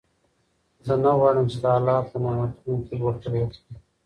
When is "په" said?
2.09-2.15